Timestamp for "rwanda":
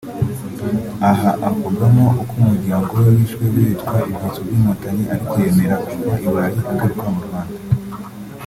7.27-7.57